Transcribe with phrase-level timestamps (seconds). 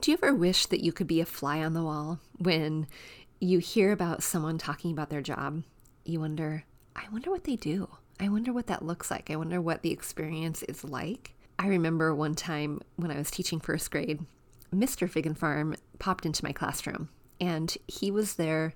[0.00, 2.86] Do you ever wish that you could be a fly on the wall when
[3.40, 5.64] you hear about someone talking about their job?
[6.04, 7.88] You wonder, I wonder what they do.
[8.20, 9.28] I wonder what that looks like.
[9.28, 11.34] I wonder what the experience is like.
[11.58, 14.24] I remember one time when I was teaching first grade,
[14.72, 15.10] Mr.
[15.10, 17.08] Fig and Farm popped into my classroom
[17.40, 18.74] and he was there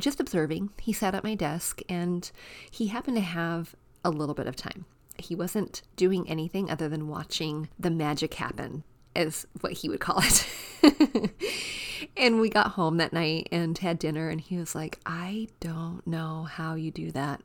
[0.00, 0.70] just observing.
[0.80, 2.28] He sat at my desk and
[2.72, 4.84] he happened to have a little bit of time.
[5.16, 8.82] He wasn't doing anything other than watching the magic happen,
[9.16, 10.46] is what he would call it.
[12.16, 16.06] and we got home that night and had dinner, and he was like, I don't
[16.06, 17.42] know how you do that.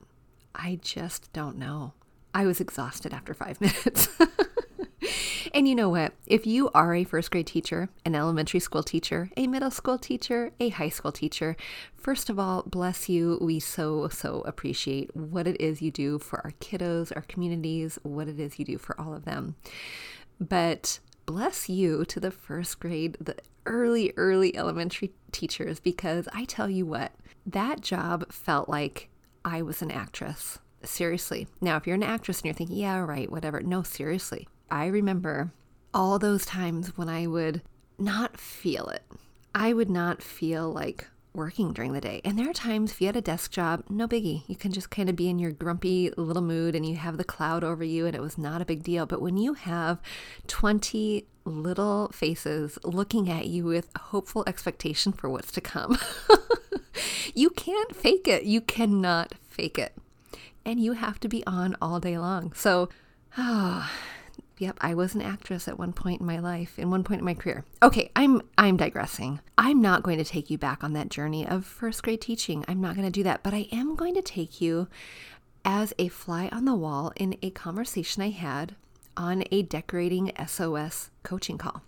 [0.53, 1.93] I just don't know.
[2.33, 4.09] I was exhausted after five minutes.
[5.53, 6.13] And you know what?
[6.27, 10.51] If you are a first grade teacher, an elementary school teacher, a middle school teacher,
[10.59, 11.57] a high school teacher,
[11.95, 13.37] first of all, bless you.
[13.41, 18.27] We so, so appreciate what it is you do for our kiddos, our communities, what
[18.27, 19.55] it is you do for all of them.
[20.39, 23.35] But bless you to the first grade, the
[23.65, 27.11] early, early elementary teachers, because I tell you what,
[27.45, 29.09] that job felt like
[29.45, 30.59] I was an actress.
[30.83, 31.47] Seriously.
[31.59, 33.61] Now, if you're an actress and you're thinking, yeah, right, whatever.
[33.61, 34.47] No, seriously.
[34.69, 35.51] I remember
[35.93, 37.61] all those times when I would
[37.99, 39.03] not feel it.
[39.53, 42.21] I would not feel like working during the day.
[42.25, 44.43] And there are times if you had a desk job, no biggie.
[44.47, 47.23] You can just kind of be in your grumpy little mood and you have the
[47.23, 49.05] cloud over you and it was not a big deal.
[49.05, 50.01] But when you have
[50.47, 55.97] 20 little faces looking at you with hopeful expectation for what's to come,
[57.33, 58.43] you can't fake it.
[58.43, 59.95] You cannot fake it.
[60.65, 62.53] And you have to be on all day long.
[62.53, 62.89] So,
[63.37, 63.89] oh,
[64.61, 67.25] Yep, I was an actress at one point in my life, in one point in
[67.25, 67.65] my career.
[67.81, 69.39] Okay, I'm I'm digressing.
[69.57, 72.63] I'm not going to take you back on that journey of first grade teaching.
[72.67, 74.87] I'm not going to do that, but I am going to take you
[75.65, 78.75] as a fly on the wall in a conversation I had
[79.17, 81.81] on a decorating SOS coaching call.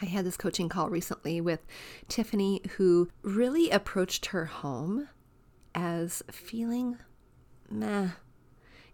[0.00, 1.66] I had this coaching call recently with
[2.06, 5.08] Tiffany, who really approached her home
[5.74, 6.98] as feeling
[7.68, 8.10] meh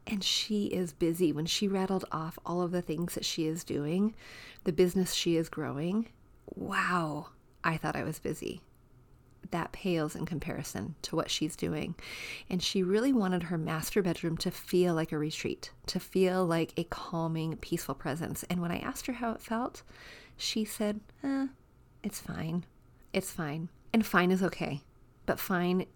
[0.06, 1.32] and she is busy.
[1.32, 4.14] When she rattled off all of the things that she is doing,
[4.64, 6.08] the business she is growing,
[6.54, 7.28] wow,
[7.64, 8.60] I thought I was busy.
[9.50, 11.94] That pales in comparison to what she's doing.
[12.50, 16.72] And she really wanted her master bedroom to feel like a retreat, to feel like
[16.76, 18.44] a calming, peaceful presence.
[18.44, 19.82] And when I asked her how it felt,
[20.36, 21.46] she said, eh,
[22.02, 22.64] It's fine.
[23.12, 23.68] It's fine.
[23.92, 24.82] And fine is okay.
[25.26, 25.86] But fine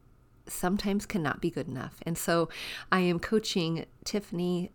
[0.50, 1.97] sometimes cannot be good enough.
[2.03, 2.49] And so
[2.91, 4.71] I am coaching Tiffany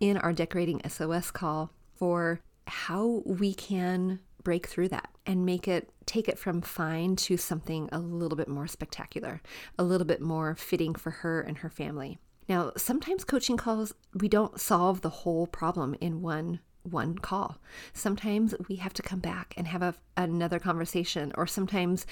[0.00, 5.90] in our Decorating SOS call for how we can break through that and make it
[6.06, 9.42] take it from fine to something a little bit more spectacular,
[9.76, 12.18] a little bit more fitting for her and her family.
[12.48, 17.58] Now, sometimes coaching calls, we don't solve the whole problem in one one call.
[17.92, 22.06] Sometimes we have to come back and have a, another conversation, or sometimes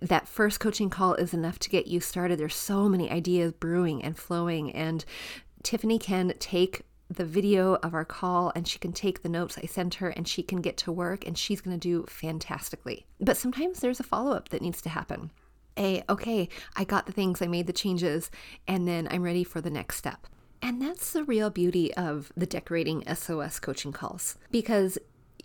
[0.00, 2.38] that first coaching call is enough to get you started.
[2.38, 5.04] There's so many ideas brewing and flowing, and
[5.62, 9.66] Tiffany can take the video of our call and she can take the notes I
[9.66, 13.06] sent her and she can get to work and she's going to do fantastically.
[13.20, 15.30] But sometimes there's a follow up that needs to happen.
[15.78, 18.30] A, okay, I got the things, I made the changes,
[18.68, 20.26] and then I'm ready for the next step.
[20.62, 24.96] And that's the real beauty of the decorating SOS coaching calls because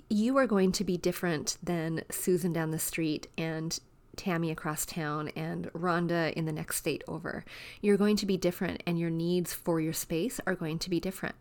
[0.09, 3.78] you are going to be different than Susan down the street and
[4.16, 7.44] Tammy across town and Rhonda in the next state over.
[7.81, 11.00] You're going to be different, and your needs for your space are going to be
[11.00, 11.35] different.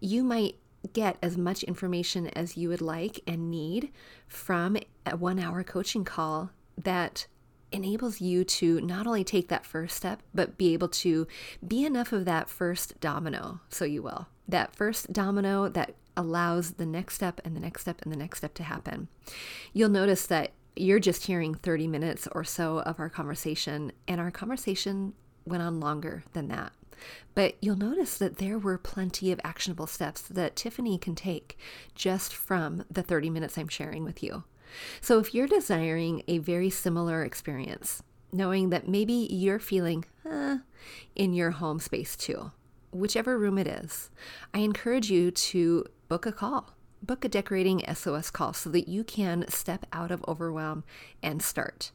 [0.00, 0.56] You might
[0.92, 3.90] get as much information as you would like and need
[4.26, 7.26] from a one hour coaching call that
[7.72, 11.26] enables you to not only take that first step, but be able to
[11.66, 14.28] be enough of that first domino, so you will.
[14.48, 18.38] That first domino that allows the next step and the next step and the next
[18.38, 19.08] step to happen.
[19.72, 24.30] You'll notice that you're just hearing 30 minutes or so of our conversation, and our
[24.30, 26.72] conversation went on longer than that.
[27.34, 31.58] But you'll notice that there were plenty of actionable steps that Tiffany can take
[31.94, 34.44] just from the 30 minutes I'm sharing with you.
[35.00, 38.02] So if you're desiring a very similar experience,
[38.32, 40.58] knowing that maybe you're feeling uh,
[41.14, 42.50] in your home space too,
[42.92, 44.10] whichever room it is,
[44.52, 46.72] I encourage you to book a call.
[47.02, 50.82] Book a decorating SOS call so that you can step out of overwhelm
[51.22, 51.92] and start.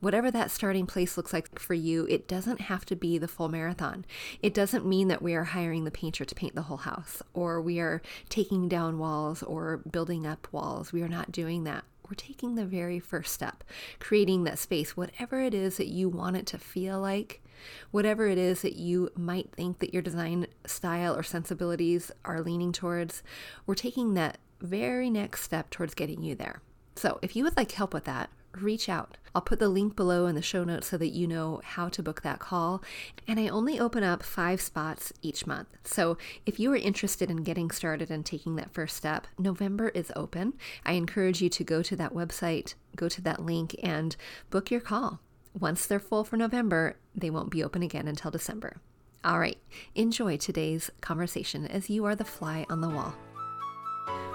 [0.00, 3.48] Whatever that starting place looks like for you, it doesn't have to be the full
[3.48, 4.04] marathon.
[4.40, 7.60] It doesn't mean that we are hiring the painter to paint the whole house or
[7.60, 10.92] we are taking down walls or building up walls.
[10.92, 13.64] We are not doing that we're taking the very first step,
[13.98, 17.42] creating that space, whatever it is that you want it to feel like,
[17.90, 22.72] whatever it is that you might think that your design style or sensibilities are leaning
[22.72, 23.22] towards,
[23.66, 26.60] we're taking that very next step towards getting you there.
[26.96, 29.16] So if you would like help with that, reach out.
[29.34, 32.02] I'll put the link below in the show notes so that you know how to
[32.02, 32.82] book that call.
[33.26, 35.68] And I only open up five spots each month.
[35.84, 40.10] So if you are interested in getting started and taking that first step, November is
[40.16, 40.54] open.
[40.84, 44.16] I encourage you to go to that website, go to that link, and
[44.50, 45.20] book your call.
[45.58, 48.80] Once they're full for November, they won't be open again until December.
[49.24, 49.58] All right,
[49.94, 53.14] enjoy today's conversation as you are the fly on the wall.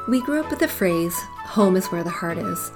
[0.08, 2.72] We grew up with the phrase, home is where the heart is.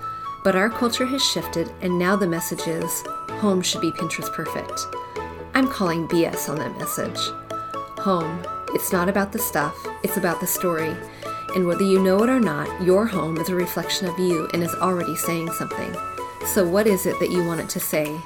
[0.47, 3.03] But our culture has shifted, and now the message is
[3.41, 4.79] home should be Pinterest perfect.
[5.53, 7.19] I'm calling BS on that message.
[7.99, 10.95] Home, it's not about the stuff, it's about the story.
[11.53, 14.63] And whether you know it or not, your home is a reflection of you and
[14.63, 15.93] is already saying something.
[16.53, 18.17] So, what is it that you want it to say?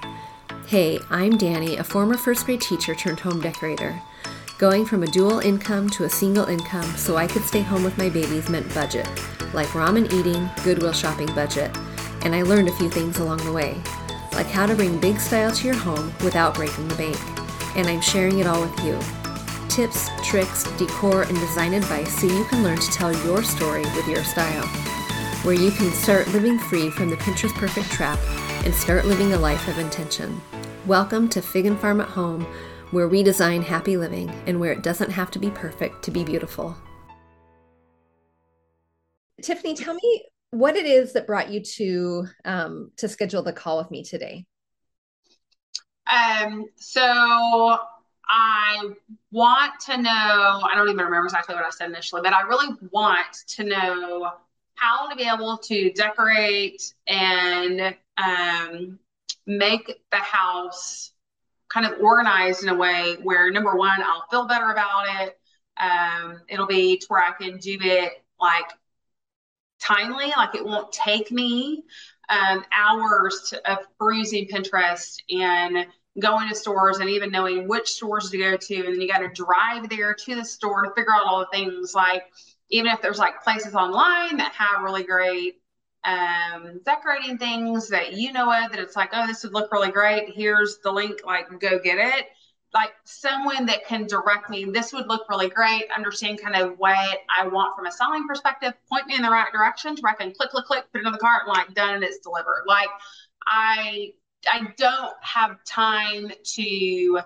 [0.67, 3.99] Hey, I'm Danny, a former first grade teacher turned home decorator.
[4.59, 7.97] Going from a dual income to a single income so I could stay home with
[7.97, 9.09] my babies meant budget,
[9.55, 11.75] like ramen eating, Goodwill shopping budget
[12.23, 13.81] and I learned a few things along the way,
[14.33, 17.17] like how to bring big style to your home without breaking the bank.
[17.75, 18.99] And I'm sharing it all with you.
[19.69, 24.07] Tips, tricks, decor, and design advice so you can learn to tell your story with
[24.07, 24.67] your style.
[25.43, 28.19] Where you can start living free from the Pinterest perfect trap
[28.65, 30.39] and start living a life of intention.
[30.85, 32.45] Welcome to Fig and Farm at Home,
[32.91, 36.23] where we design happy living and where it doesn't have to be perfect to be
[36.23, 36.75] beautiful.
[39.41, 43.77] Tiffany, tell me what it is that brought you to um, to schedule the call
[43.77, 44.45] with me today.
[46.07, 48.89] Um, so I
[49.31, 52.75] want to know, I don't even remember exactly what I said initially, but I really
[52.91, 54.31] want to know
[54.75, 58.99] how to be able to decorate and um,
[59.45, 61.11] make the house
[61.69, 65.37] kind of organized in a way where number one, I'll feel better about it.
[65.79, 68.65] Um, it'll be to where I can do it like
[69.81, 70.31] timely.
[70.35, 71.83] Like it won't take me
[72.29, 75.87] um, hours to, of perusing Pinterest and
[76.19, 78.75] going to stores and even knowing which stores to go to.
[78.75, 81.47] And then you got to drive there to the store to figure out all the
[81.51, 81.93] things.
[81.93, 82.23] Like
[82.69, 85.55] even if there's like places online that have really great
[86.03, 89.91] um, decorating things that you know of that it's like, oh, this would look really
[89.91, 90.33] great.
[90.33, 92.25] Here's the link, like go get it
[92.73, 94.65] like someone that can direct me.
[94.65, 98.73] This would look really great understand kind of what i want from a selling perspective
[98.89, 101.07] point me in the right direction to where i can click click click put it
[101.07, 102.63] in the cart and like done and it's delivered.
[102.67, 102.89] Like
[103.45, 104.11] i
[104.47, 107.19] i don't have time to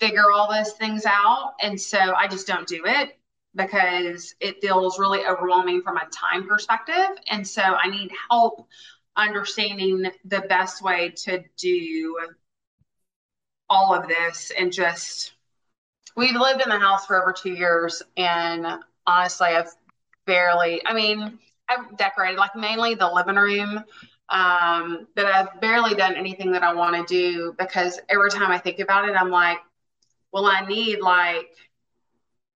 [0.00, 3.18] figure all those things out and so i just don't do it
[3.54, 8.66] because it feels really overwhelming from a time perspective and so i need help
[9.16, 12.16] understanding the best way to do
[13.70, 15.32] all of this and just
[16.16, 18.66] we've lived in the house for over two years and
[19.06, 19.70] honestly i've
[20.26, 21.38] barely i mean
[21.68, 23.82] i've decorated like mainly the living room
[24.30, 28.58] um, but i've barely done anything that i want to do because every time i
[28.58, 29.58] think about it i'm like
[30.32, 31.48] well i need like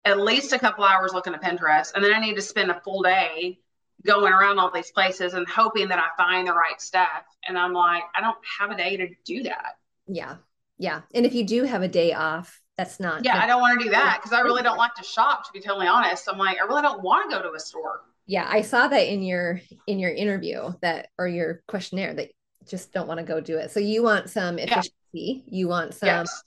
[0.05, 2.81] at least a couple hours looking at pinterest and then i need to spend a
[2.81, 3.59] full day
[4.06, 7.25] going around all these places and hoping that i find the right stuff.
[7.47, 9.77] And i'm like i don't have a day to do that.
[10.09, 10.37] Yeah
[10.81, 11.03] yeah.
[11.15, 13.23] And if you do have a day off, that's not.
[13.23, 15.44] Yeah, I don't want to do that because I really don't like to shop.
[15.44, 18.00] To be totally honest, I'm like, I really don't want to go to a store.
[18.27, 22.31] Yeah, I saw that in your in your interview that or your questionnaire that
[22.67, 23.71] just don't want to go do it.
[23.71, 24.91] So you want some efficiency.
[25.13, 25.43] Yeah.
[25.46, 26.43] You want some yes.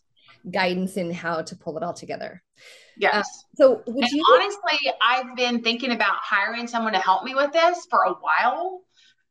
[0.49, 2.41] guidance in how to pull it all together.
[2.97, 3.15] Yes.
[3.15, 3.23] Uh,
[3.55, 7.51] so would and you honestly, I've been thinking about hiring someone to help me with
[7.51, 8.81] this for a while,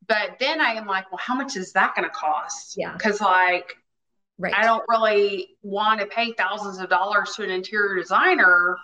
[0.06, 2.74] but then I am like, well, how much is that going to cost?
[2.76, 2.92] Yeah.
[2.92, 3.74] Because like
[4.38, 4.54] Right.
[4.54, 8.76] I don't really want to pay thousands of dollars to an interior designer,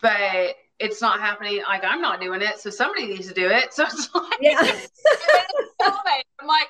[0.00, 1.62] but it's not happening.
[1.66, 3.68] Like I'm not doing it, so somebody needs to do it.
[3.72, 4.60] So it's like, yeah.
[5.82, 6.68] I'm like,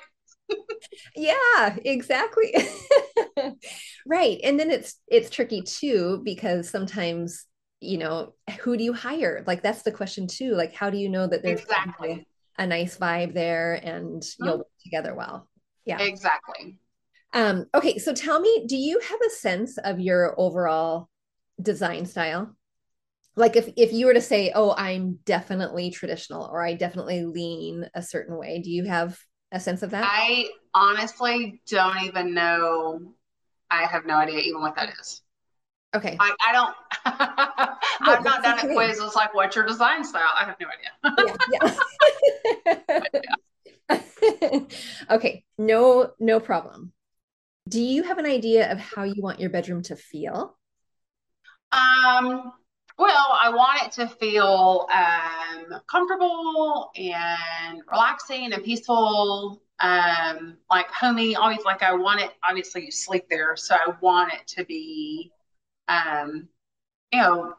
[1.15, 2.53] yeah, exactly.
[4.05, 4.39] right.
[4.43, 7.45] And then it's it's tricky too because sometimes
[7.79, 9.43] you know who do you hire?
[9.45, 10.53] Like that's the question too.
[10.53, 14.57] Like how do you know that there's exactly a nice vibe there and you'll mm-hmm.
[14.59, 15.47] work together well?
[15.85, 16.77] Yeah, exactly.
[17.37, 21.07] Um, okay, so tell me, do you have a sense of your overall
[21.61, 22.55] design style?
[23.35, 27.87] Like if if you were to say, "Oh, I'm definitely traditional," or "I definitely lean
[27.93, 29.19] a certain way," do you have
[29.51, 30.09] a sense of that?
[30.11, 33.13] I honestly don't even know.
[33.69, 35.21] I have no idea even what that is.
[35.95, 36.17] Okay.
[36.19, 36.75] I, I don't.
[38.09, 38.69] I've not done okay.
[38.69, 41.37] it quizzes like, "What's your design style?" I have no idea.
[41.51, 43.01] yeah.
[43.91, 44.61] yeah.
[45.11, 45.45] okay.
[45.59, 46.13] No.
[46.19, 46.93] No problem.
[47.67, 50.57] Do you have an idea of how you want your bedroom to feel?
[51.71, 52.53] Um,
[52.97, 61.35] Well, I want it to feel um, comfortable and relaxing and peaceful, um, like homey.
[61.35, 62.31] Always like I want it.
[62.47, 65.31] Obviously, you sleep there, so I want it to be,
[65.87, 66.47] um,
[67.13, 67.53] you know,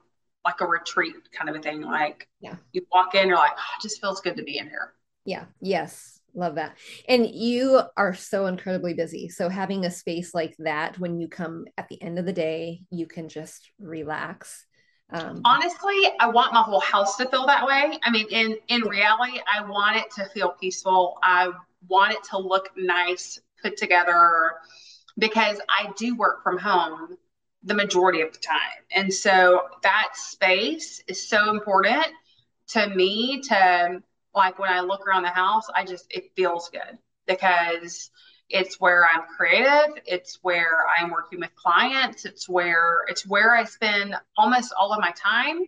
[0.44, 1.82] like a retreat kind of a thing.
[1.82, 4.66] Like, yeah, you walk in, you're like, oh, it just feels good to be in
[4.66, 4.92] here.
[5.24, 5.44] Yeah.
[5.60, 6.17] Yes.
[6.38, 6.76] Love that.
[7.08, 9.28] And you are so incredibly busy.
[9.28, 12.82] So having a space like that when you come at the end of the day,
[12.90, 14.64] you can just relax.
[15.10, 17.98] Um, Honestly, I want my whole house to feel that way.
[18.04, 21.18] I mean, in in reality, I want it to feel peaceful.
[21.24, 21.50] I
[21.88, 24.52] want it to look nice, put together,
[25.18, 27.16] because I do work from home
[27.64, 32.06] the majority of the time, and so that space is so important
[32.68, 34.02] to me to
[34.38, 38.10] like when I look around the house, I just, it feels good because
[38.48, 40.00] it's where I'm creative.
[40.06, 42.24] It's where I'm working with clients.
[42.24, 45.58] It's where, it's where I spend almost all of my time.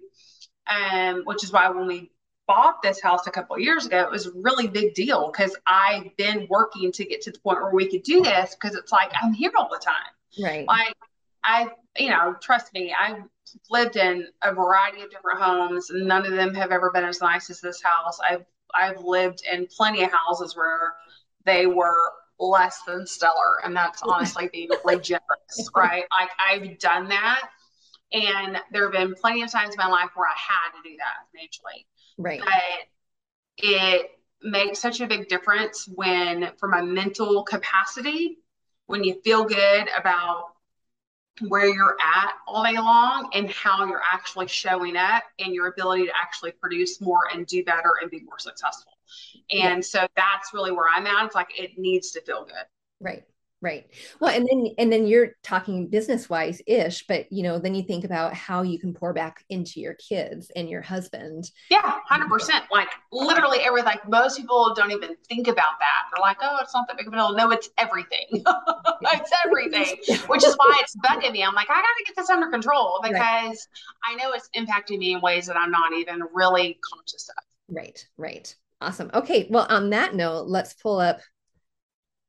[0.67, 2.13] Um, which is why when we
[2.47, 6.17] bought this house a couple years ago, it was a really big deal because I've
[6.17, 9.11] been working to get to the point where we could do this because it's like
[9.21, 10.13] I'm here all the time.
[10.43, 10.67] Right.
[10.67, 10.95] Like
[11.45, 13.23] I, you know, trust me, I've
[13.69, 15.91] lived in a variety of different homes.
[15.93, 18.19] None of them have ever been as nice as this house.
[18.21, 20.95] I've I've lived in plenty of houses where
[21.45, 26.05] they were less than stellar, and that's honestly being really generous, right?
[26.19, 27.51] Like I've done that,
[28.13, 30.97] and there have been plenty of times in my life where I had to do
[30.99, 31.87] that financially,
[32.19, 32.41] right?
[32.45, 34.11] But it
[34.43, 38.39] makes such a big difference when, from a mental capacity,
[38.87, 40.47] when you feel good about
[41.49, 46.07] where you're at all day long and how you're actually showing up and your ability
[46.07, 48.93] to actually produce more and do better and be more successful.
[49.51, 49.81] And yeah.
[49.81, 51.27] so that's really where I'm at.
[51.27, 52.65] It's like it needs to feel good.
[53.01, 53.25] Right.
[53.63, 53.87] Right.
[54.21, 57.83] Well, and then and then you're talking business wise ish, but you know, then you
[57.83, 61.51] think about how you can pour back into your kids and your husband.
[61.71, 62.65] Yeah, hundred percent.
[62.73, 63.85] Like literally everything.
[63.85, 66.09] Like most people don't even think about that.
[66.11, 67.35] They're like, oh, it's not that big of a deal.
[67.35, 68.27] No, it's everything.
[68.33, 69.97] it's everything.
[70.29, 71.45] Which is why it's bugging me.
[71.45, 73.57] I'm like, I gotta get this under control because right.
[74.07, 77.45] I know it's impacting me in ways that I'm not even really conscious of.
[77.69, 78.55] Right, right.
[78.81, 79.11] Awesome.
[79.13, 79.49] Okay.
[79.51, 81.21] Well, on that note, let's pull up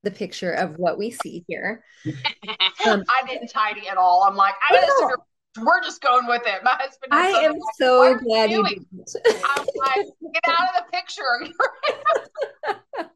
[0.04, 1.84] the picture of what we see here.
[2.88, 4.24] Um, I didn't tidy at all.
[4.28, 5.16] I'm like, I
[5.60, 6.62] we're just going with it.
[6.64, 7.12] My husband.
[7.12, 9.16] I am like, so glad you, didn't.
[9.26, 11.24] I'm like, get out of the picture.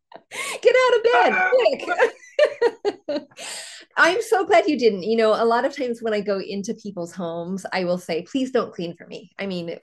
[0.62, 1.34] get out of bed
[3.08, 3.28] quick.
[3.98, 5.04] I'm so glad you didn't.
[5.04, 8.24] You know, a lot of times when I go into people's homes, I will say,
[8.24, 9.32] please don't clean for me.
[9.40, 9.78] I mean,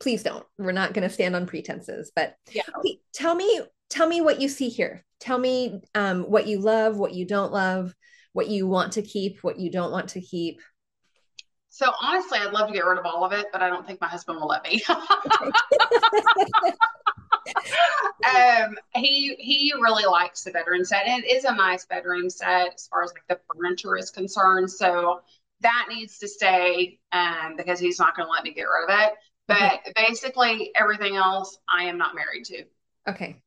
[0.00, 0.44] please don't.
[0.58, 2.62] We're not going to stand on pretenses, but yeah.
[3.12, 5.04] tell me tell me what you see here.
[5.20, 7.94] Tell me um, what you love, what you don't love,
[8.32, 10.60] what you want to keep, what you don't want to keep.
[11.70, 14.00] So honestly, I'd love to get rid of all of it, but I don't think
[14.00, 14.82] my husband will let me.
[18.34, 21.06] um, he he really likes the bedroom set.
[21.06, 24.70] And it is a nice bedroom set as far as like the furniture is concerned.
[24.70, 25.20] So
[25.60, 29.00] that needs to stay um, because he's not going to let me get rid of
[29.06, 29.14] it.
[29.48, 32.64] But basically, everything else I am not married to.
[33.08, 33.40] Okay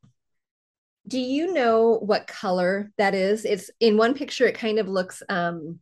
[1.10, 3.44] do you know what color that is?
[3.44, 5.80] It's in one picture, it kind of looks um,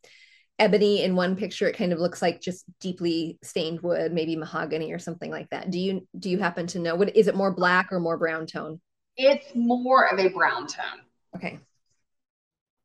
[0.59, 1.03] ebony.
[1.03, 4.99] In one picture, it kind of looks like just deeply stained wood, maybe mahogany or
[4.99, 5.71] something like that.
[5.71, 8.47] Do you do you happen to know what is it more black or more brown
[8.47, 8.81] tone?
[9.17, 11.03] It's more of a brown tone.
[11.37, 11.59] Okay.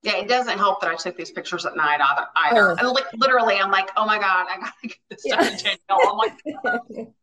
[0.02, 2.28] Yeah, it doesn't help that I took these pictures at night either.
[2.36, 2.72] either.
[2.72, 2.76] Oh.
[2.78, 5.72] And like literally, I'm like, oh my god, I gotta get this yeah.
[5.90, 7.08] I'm like,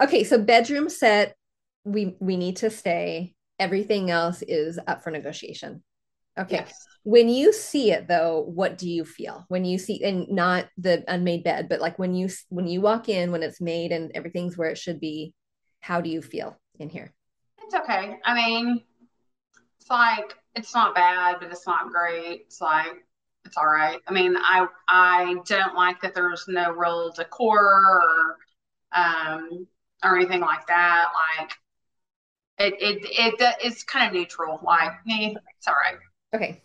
[0.00, 1.36] okay, so bedroom set,
[1.84, 5.82] we we need to stay everything else is up for negotiation.
[6.38, 6.56] Okay.
[6.56, 6.86] Yes.
[7.02, 11.04] When you see it though, what do you feel when you see and not the
[11.06, 14.56] unmade bed, but like when you when you walk in when it's made and everything's
[14.56, 15.34] where it should be,
[15.80, 17.12] how do you feel in here?
[17.62, 18.18] It's okay.
[18.24, 18.82] I mean,
[19.80, 22.42] it's like it's not bad, but it's not great.
[22.46, 23.04] It's like
[23.44, 23.98] it's all right.
[24.06, 28.38] I mean, I I don't like that there's no real decor or
[28.94, 29.66] um
[30.02, 31.08] or anything like that.
[31.38, 31.50] Like
[32.58, 34.60] it it it it's kind of neutral.
[34.62, 35.98] Like, eh, it's all right.
[36.34, 36.62] Okay.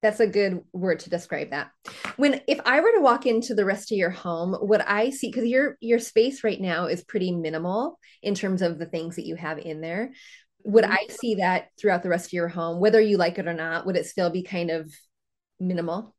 [0.00, 1.72] That's a good word to describe that.
[2.16, 5.28] When if I were to walk into the rest of your home, would I see
[5.28, 9.26] because your your space right now is pretty minimal in terms of the things that
[9.26, 10.12] you have in there.
[10.64, 10.92] Would mm-hmm.
[10.92, 13.86] I see that throughout the rest of your home, whether you like it or not?
[13.86, 14.92] Would it still be kind of
[15.58, 16.14] minimal?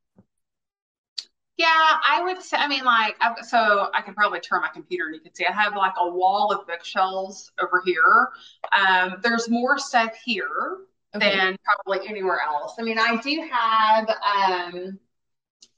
[1.60, 5.08] Yeah, I would say, I mean, like, I've, so I can probably turn my computer
[5.08, 8.30] and you can see I have like a wall of bookshelves over here.
[8.78, 10.78] Um, there's more stuff here
[11.14, 11.36] okay.
[11.36, 12.76] than probably anywhere else.
[12.80, 15.00] I mean, I do have, um,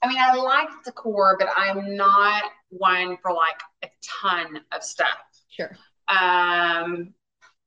[0.02, 3.88] I mean, I like decor, but I'm not one for like a
[4.22, 5.18] ton of stuff.
[5.48, 5.76] Sure.
[6.06, 7.12] Um,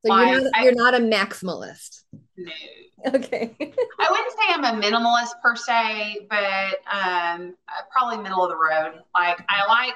[0.06, 2.05] So you're not I- you're not a maximalist.
[2.38, 2.52] No.
[3.06, 3.56] Okay.
[3.60, 8.58] I wouldn't say I'm a minimalist per se, but um, uh, probably middle of the
[8.58, 9.04] road.
[9.14, 9.94] Like I like,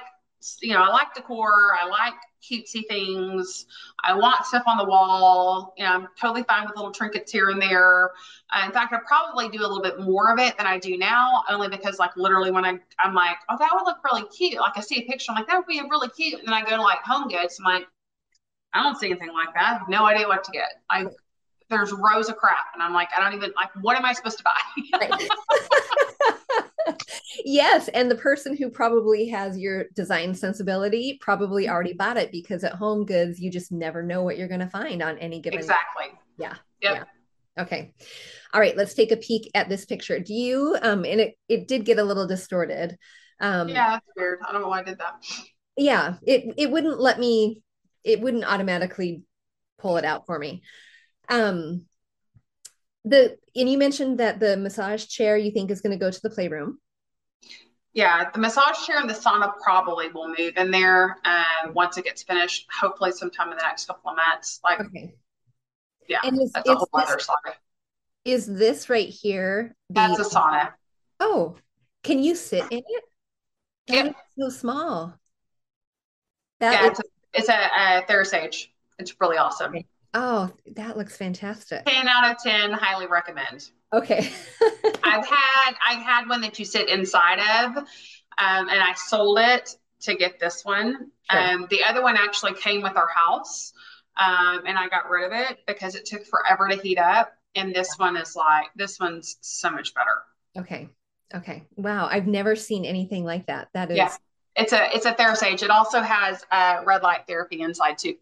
[0.62, 1.72] you know, I like decor.
[1.80, 3.66] I like cutesy things.
[4.04, 5.74] I want stuff on the wall.
[5.76, 8.12] You know, I'm totally fine with little trinkets here and there.
[8.52, 10.96] Uh, in fact, I probably do a little bit more of it than I do
[10.96, 14.60] now, only because like literally when I I'm like, oh, that would look really cute.
[14.60, 16.62] Like I see a picture, I'm like, that would be really cute, and then I
[16.62, 17.88] go to like Home Goods, I'm like,
[18.72, 19.62] I don't see anything like that.
[19.64, 20.68] I have no idea what to get.
[20.88, 21.06] I
[21.70, 23.70] there's rows of crap, and I'm like, I don't even like.
[23.80, 25.18] What am I supposed to buy?
[27.44, 32.64] Yes, and the person who probably has your design sensibility probably already bought it because
[32.64, 35.58] at Home Goods you just never know what you're going to find on any given.
[35.58, 36.06] exactly.
[36.38, 36.54] Yeah.
[36.82, 36.94] Yep.
[36.94, 37.62] Yeah.
[37.62, 37.94] Okay.
[38.52, 40.18] All right, let's take a peek at this picture.
[40.18, 42.96] Do you um and it it did get a little distorted.
[43.40, 44.40] Um Yeah, that's weird.
[44.46, 45.14] I don't know why I did that.
[45.76, 47.62] yeah, it it wouldn't let me
[48.04, 49.22] it wouldn't automatically
[49.78, 50.62] pull it out for me.
[51.30, 51.86] Um
[53.04, 56.20] the and you mentioned that the massage chair you think is going to go to
[56.22, 56.78] the playroom.
[57.92, 62.04] Yeah, the massage chair and the sauna probably will move in there um, once it
[62.04, 62.68] gets finished.
[62.80, 64.60] Hopefully, sometime in the next couple of months.
[64.62, 65.14] Like, Okay.
[66.08, 67.56] yeah, And is, that's a whole this, other saga.
[68.24, 70.72] is this right here the That's a sauna.
[71.18, 71.56] Oh,
[72.04, 73.04] can you sit in it?
[73.88, 75.14] That is so small.
[76.60, 77.00] That Yeah, looks,
[77.34, 77.52] it's a,
[78.04, 78.50] it's a, a.
[78.98, 79.74] It's really awesome.
[79.74, 79.86] Okay.
[80.14, 81.84] Oh, that looks fantastic.
[81.86, 83.70] 10 out of 10, highly recommend.
[83.92, 84.30] Okay.
[85.02, 89.76] I've had I've had one that you sit inside of, um, and I sold it
[90.02, 91.10] to get this one.
[91.30, 91.40] Sure.
[91.40, 93.72] Um, the other one actually came with our house,
[94.16, 97.32] um, and I got rid of it because it took forever to heat up.
[97.56, 100.22] And this one is like this one's so much better.
[100.56, 100.88] Okay.
[101.34, 101.64] Okay.
[101.76, 102.08] Wow.
[102.10, 103.68] I've never seen anything like that.
[103.74, 104.14] That is Yeah.
[104.56, 105.62] It's a it's a Therasage.
[105.62, 108.16] It also has uh, red light therapy inside too.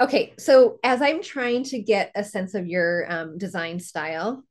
[0.00, 0.34] Okay.
[0.38, 4.44] So as I'm trying to get a sense of your um, design style,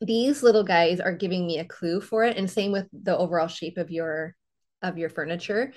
[0.00, 3.48] these little guys are giving me a clue for it, and same with the overall
[3.48, 4.34] shape of your
[4.82, 5.72] of your furniture.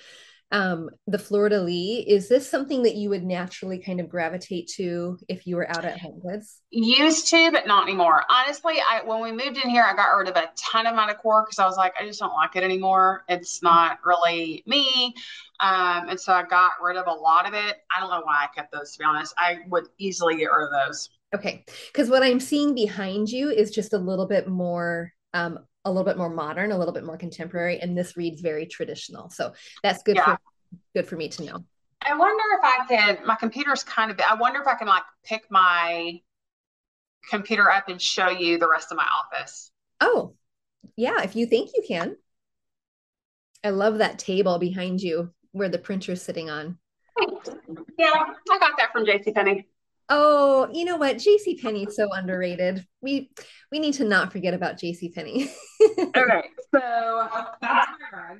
[0.51, 2.03] Um, the Florida Lee.
[2.07, 5.85] is this something that you would naturally kind of gravitate to if you were out
[5.85, 6.61] at Home Goods?
[6.71, 8.23] Used to, but not anymore.
[8.29, 11.07] Honestly, I when we moved in here, I got rid of a ton of my
[11.07, 13.23] decor because I was like, I just don't like it anymore.
[13.29, 15.13] It's not really me.
[15.59, 17.77] Um, and so I got rid of a lot of it.
[17.95, 19.33] I don't know why I kept those, to be honest.
[19.37, 21.09] I would easily get rid of those.
[21.35, 25.91] Okay, because what I'm seeing behind you is just a little bit more, um, a
[25.91, 29.29] little bit more modern, a little bit more contemporary, and this reads very traditional.
[29.29, 30.35] So that's good Yeah.
[30.35, 30.39] for
[30.93, 31.65] good for me to know.
[32.01, 35.03] I wonder if I can, my computer's kind of, I wonder if I can like
[35.23, 36.21] pick my
[37.29, 39.71] computer up and show you the rest of my office.
[39.99, 40.35] Oh,
[40.95, 42.15] yeah, if you think you can.
[43.63, 46.77] I love that table behind you where the printer's sitting on.
[47.97, 48.13] Yeah,
[48.51, 49.65] I got that from JCPenney.
[50.09, 51.17] Oh, you know what?
[51.17, 52.85] JC Penney is so underrated.
[53.01, 53.29] We
[53.71, 55.49] we need to not forget about JC Penney.
[56.17, 56.41] Okay,
[56.73, 57.27] so
[57.61, 58.39] that's my rug.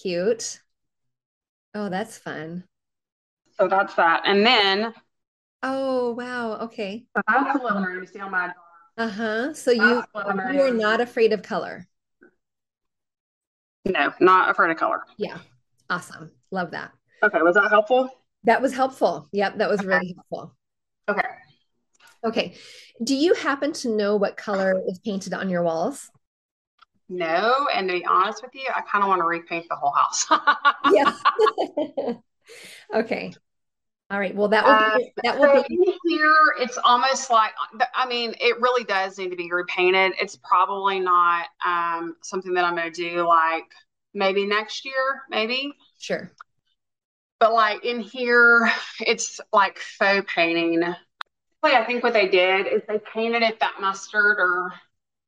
[0.00, 0.60] Cute.
[1.74, 2.64] Oh, that's fun.
[3.58, 4.22] So that's that.
[4.24, 4.94] And then
[5.62, 6.52] Oh, wow.
[6.62, 7.04] Okay.
[7.14, 8.06] so that's the living room.
[8.06, 8.52] See on my
[8.96, 9.52] Uh-huh.
[9.52, 11.86] So you That's the living you are not afraid of color.
[13.84, 15.02] No, not afraid of color.
[15.18, 15.38] Yeah.
[15.90, 16.30] Awesome.
[16.50, 16.92] Love that.
[17.22, 18.08] Okay, was that helpful?
[18.44, 19.28] That was helpful.
[19.32, 20.56] Yep, that was really helpful.
[21.10, 21.28] Okay.
[22.24, 22.54] Okay.
[23.02, 26.10] Do you happen to know what color is painted on your walls?
[27.08, 29.90] No, and to be honest with you, I kind of want to repaint the whole
[29.92, 30.26] house.
[30.84, 31.12] Yeah.
[32.94, 33.32] Okay.
[34.10, 34.34] All right.
[34.34, 37.52] Well, that will be that will So be here, it's almost like
[37.94, 40.12] I mean, it really does need to be repainted.
[40.20, 43.66] It's probably not um, something that I'm going to do like
[44.12, 45.72] maybe next year, maybe.
[45.98, 46.32] sure.
[47.40, 50.84] But like in here, it's like faux painting.
[51.62, 54.72] I think what they did is they painted it that mustard or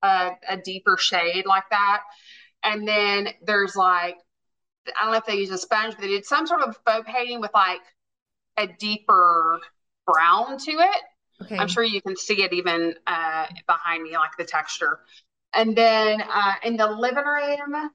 [0.02, 2.02] a, a deeper shade like that.
[2.62, 4.16] And then there's like,
[4.86, 7.04] I don't know if they use a sponge, but they did some sort of faux
[7.06, 7.80] painting with like
[8.56, 9.60] a deeper
[10.06, 11.02] brown to it.
[11.42, 11.56] Okay.
[11.56, 15.00] I'm sure you can see it even uh, behind me, like the texture.
[15.54, 17.90] And then uh, in the living room,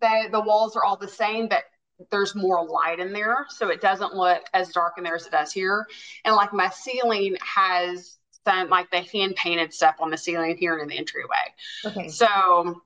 [0.00, 1.64] the the walls are all the same, but
[2.10, 5.32] there's more light in there, so it doesn't look as dark in there as it
[5.32, 5.86] does here.
[6.24, 10.74] And like my ceiling has some like the hand painted stuff on the ceiling here
[10.74, 11.26] and in the entryway.
[11.84, 12.08] Okay.
[12.08, 12.82] So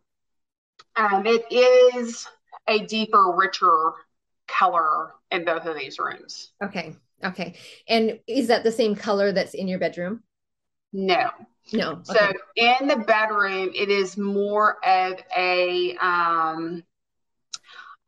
[0.97, 2.27] um, it is
[2.68, 3.92] a deeper, richer
[4.47, 6.53] color in both of these rooms.
[6.62, 6.97] Okay.
[7.25, 7.55] Okay.
[7.88, 10.23] And is that the same color that's in your bedroom?
[10.92, 11.31] No.
[11.73, 11.92] No.
[11.92, 12.03] Okay.
[12.05, 16.83] So in the bedroom, it is more of a um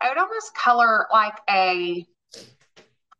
[0.00, 2.06] I would almost color like a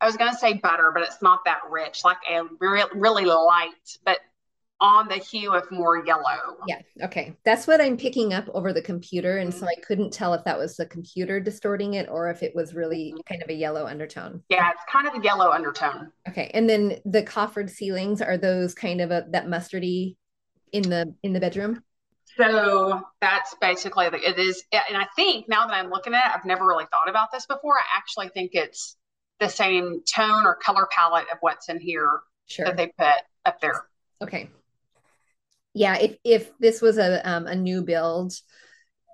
[0.01, 3.27] I was going to say butter, but it's not that rich, like a re- really
[3.27, 4.19] light, but
[4.81, 6.57] on the hue of more yellow.
[6.66, 6.81] Yeah.
[7.03, 7.37] Okay.
[7.45, 9.38] That's what I'm picking up over the computer.
[9.38, 9.61] And mm-hmm.
[9.61, 12.75] so I couldn't tell if that was the computer distorting it or if it was
[12.75, 13.21] really mm-hmm.
[13.29, 14.43] kind of a yellow undertone.
[14.49, 16.11] Yeah, it's kind of a yellow undertone.
[16.29, 16.51] Okay.
[16.55, 20.16] And then the coffered ceilings are those kind of a that mustardy
[20.73, 21.83] in the in the bedroom?
[22.40, 24.64] So that's basically the, it is.
[24.72, 27.46] And I think now that I'm looking at it, I've never really thought about this
[27.46, 27.74] before.
[27.74, 28.96] I actually think it's
[29.40, 32.66] the same tone or color palette of what's in here sure.
[32.66, 33.14] that they put
[33.46, 33.85] up there.
[34.22, 34.50] Okay.
[35.72, 38.33] Yeah, if if this was a um, a new build,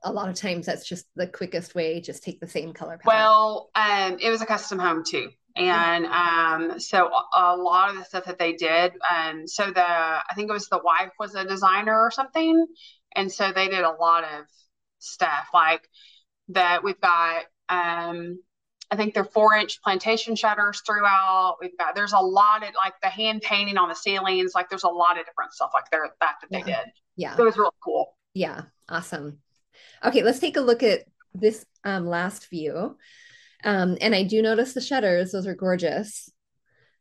[0.04, 2.00] a lot of times that's just the quickest way.
[2.00, 3.06] Just take the same color palette.
[3.06, 7.96] Well, um, it was a custom home too, and um, so a, a, lot of
[7.96, 8.92] the stuff that they did.
[9.10, 12.66] Um, so the I think it was the wife was a designer or something,
[13.16, 14.46] and so they did a lot of
[14.98, 15.88] stuff like
[16.48, 16.84] that.
[16.84, 18.38] We've got um
[18.90, 21.56] I think they're four inch plantation shutters throughout.
[21.60, 24.52] We've got there's a lot of like the hand painting on the ceilings.
[24.54, 26.64] Like there's a lot of different stuff like there that that they yeah.
[26.64, 26.92] did.
[27.16, 28.16] Yeah, so it was really cool.
[28.34, 29.38] Yeah, awesome.
[30.04, 32.96] Okay, let's take a look at this um, last view.
[33.64, 36.30] Um, and I do notice the shutters; those are gorgeous.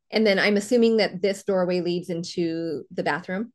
[0.09, 3.51] And then I'm assuming that this doorway leads into the bathroom.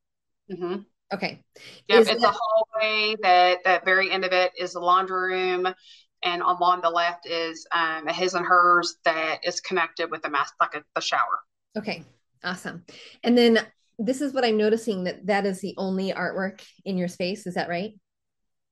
[0.53, 0.83] Mm-hmm.
[1.13, 1.43] Okay.
[1.89, 3.17] Yep, it's that- a hallway.
[3.23, 5.75] That that very end of it is the laundry room
[6.23, 10.31] and along the left is um, a his and hers that is connected with the
[10.31, 11.41] mask, like a, the shower.
[11.77, 12.05] Okay,
[12.45, 12.85] awesome.
[13.23, 13.67] And then
[13.99, 17.47] this is what I'm noticing that that is the only artwork in your space.
[17.47, 17.93] Is that right?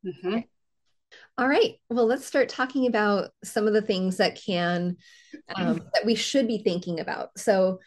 [0.07, 0.35] Mm-hmm.
[0.35, 0.48] Okay.
[1.38, 1.77] All right.
[1.88, 4.96] Well, let's start talking about some of the things that can
[5.55, 7.31] um, that we should be thinking about.
[7.38, 7.79] So,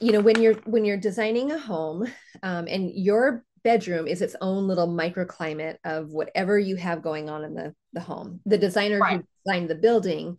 [0.00, 2.06] you know, when you're when you're designing a home,
[2.42, 7.42] um, and your bedroom is its own little microclimate of whatever you have going on
[7.42, 8.38] in the, the home.
[8.46, 9.16] The designer right.
[9.16, 10.36] who designed the building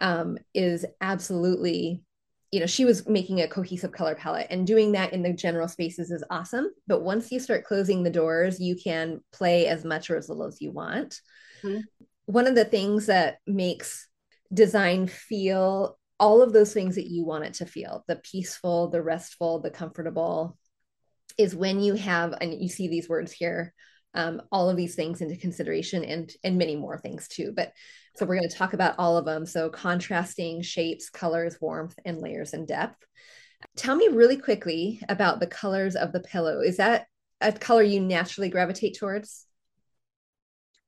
[0.00, 2.02] um, is absolutely,
[2.50, 5.68] you know, she was making a cohesive color palette and doing that in the general
[5.68, 6.70] spaces is awesome.
[6.86, 10.46] But once you start closing the doors, you can play as much or as little
[10.46, 11.20] as you want.
[11.62, 11.80] Mm-hmm.
[12.24, 14.08] One of the things that makes
[14.50, 19.02] design feel all of those things that you want it to feel the peaceful, the
[19.02, 20.56] restful, the comfortable,
[21.38, 23.72] is when you have and you see these words here
[24.14, 27.72] um, all of these things into consideration and and many more things too but
[28.16, 29.46] so we're going to talk about all of them.
[29.46, 33.02] So contrasting shapes colors warmth and layers and depth.
[33.76, 36.60] Tell me really quickly about the colors of the pillow.
[36.60, 37.06] Is that
[37.40, 39.46] a color you naturally gravitate towards?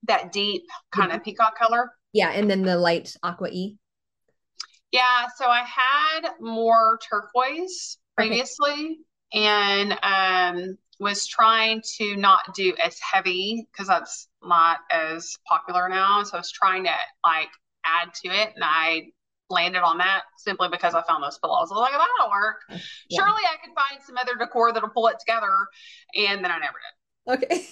[0.07, 1.19] That deep kind mm-hmm.
[1.19, 1.91] of peacock color?
[2.13, 3.79] Yeah and then the light aqua e?
[4.93, 8.95] Yeah so i had more turquoise previously okay
[9.35, 16.23] and um, was trying to not do as heavy because that's not as popular now.
[16.23, 16.93] So I was trying to
[17.25, 17.51] like
[17.85, 19.09] add to it, and I
[19.51, 21.69] landed on that simply because I found those pillows.
[21.71, 22.57] I was like, that'll work.
[23.11, 23.25] Yeah.
[23.25, 25.53] Surely I could find some other decor that'll pull it together,
[26.17, 26.95] and then I never did.
[27.27, 27.67] Okay.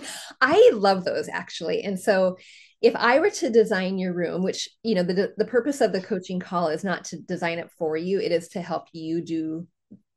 [0.40, 1.82] I love those actually.
[1.82, 2.36] And so
[2.80, 6.02] if I were to design your room, which, you know, the the purpose of the
[6.02, 9.66] coaching call is not to design it for you, it is to help you do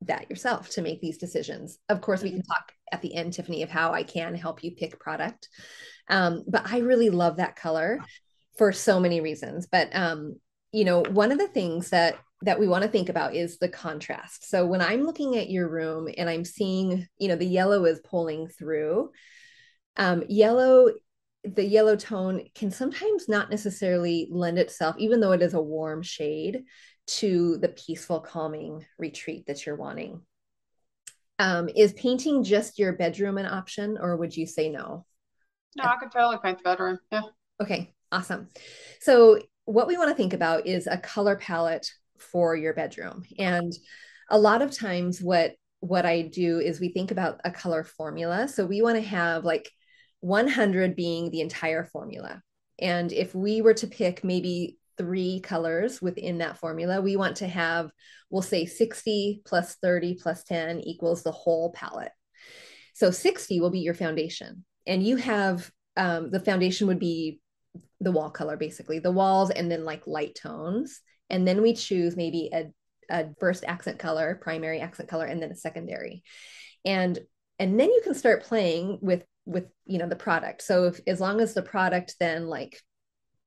[0.02, 1.80] that yourself to make these decisions.
[1.90, 2.52] Of course, we can mm-hmm.
[2.52, 5.50] talk at the end, Tiffany, of how I can help you pick product.
[6.10, 8.00] Um, but I really love that color
[8.58, 9.68] for so many reasons.
[9.72, 10.40] But um,
[10.72, 13.70] you know, one of the things that that we want to think about is the
[13.70, 14.50] contrast.
[14.50, 18.02] So when I'm looking at your room and I'm seeing, you know, the yellow is
[18.02, 19.12] pulling through.
[19.98, 20.90] Um, yellow
[21.44, 26.02] the yellow tone can sometimes not necessarily lend itself, even though it is a warm
[26.02, 26.64] shade,
[27.08, 30.22] to the peaceful, calming retreat that you're wanting.
[31.38, 35.06] Um, is painting just your bedroom an option, or would you say no?
[35.76, 37.00] No, I could totally paint the bedroom.
[37.12, 37.24] Yeah.
[37.62, 38.50] Okay, awesome.
[39.02, 43.24] So, what we want to think about is a color palette for your bedroom.
[43.38, 43.74] And
[44.30, 48.48] a lot of times, what what I do is we think about a color formula.
[48.48, 49.70] So, we want to have like
[50.22, 52.42] 100 being the entire formula.
[52.80, 57.02] And if we were to pick maybe three colors within that formula.
[57.02, 57.92] We want to have,
[58.30, 62.12] we'll say 60 plus 30 plus 10 equals the whole palette.
[62.94, 64.66] So 60 will be your foundation.
[64.88, 67.40] And you have um, the foundation would be
[68.00, 71.02] the wall color, basically, the walls and then like light tones.
[71.30, 72.66] And then we choose maybe a,
[73.10, 76.24] a first accent color, primary accent color, and then a secondary.
[76.86, 77.20] And
[77.58, 81.20] and then you can start playing with with you know the product so if as
[81.20, 82.82] long as the product then like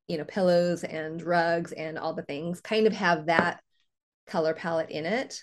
[0.09, 3.61] you know pillows and rugs and all the things kind of have that
[4.27, 5.43] color palette in it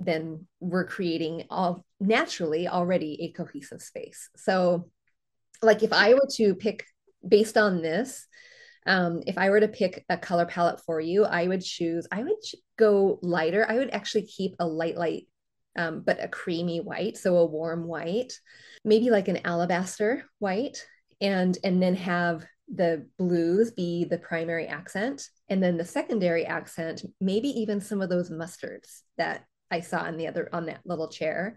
[0.00, 4.28] then we're creating all naturally already a cohesive space.
[4.36, 4.90] So,
[5.62, 6.84] like if I were to pick
[7.26, 8.26] based on this,
[8.86, 12.22] um, if I were to pick a color palette for you, I would choose, I
[12.22, 12.36] would
[12.78, 13.66] go lighter.
[13.68, 15.26] I would actually keep a light, light,
[15.76, 17.16] um, but a creamy white.
[17.16, 18.38] So a warm white,
[18.84, 20.86] maybe like an alabaster white,
[21.20, 25.28] and and then have the blues be the primary accent.
[25.48, 30.16] And then the secondary accent, maybe even some of those mustards that I saw in
[30.16, 31.56] the other on that little chair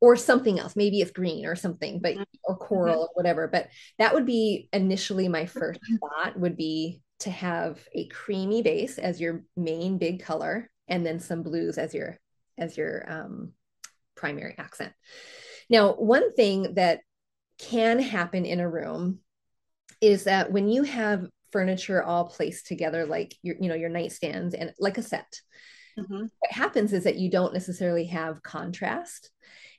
[0.00, 0.76] or something else.
[0.76, 2.22] Maybe it's green or something, but mm-hmm.
[2.44, 3.02] or coral mm-hmm.
[3.02, 3.48] or whatever.
[3.48, 8.98] But that would be initially my first thought would be to have a creamy base
[8.98, 12.18] as your main big color, and then some blues as your
[12.56, 13.52] as your um,
[14.14, 14.92] primary accent.
[15.68, 17.00] Now, one thing that
[17.58, 19.18] can happen in a room
[20.00, 24.54] is that when you have furniture all placed together, like your you know your nightstands
[24.58, 25.40] and like a set.
[25.98, 26.26] Mm-hmm.
[26.38, 29.30] What happens is that you don't necessarily have contrast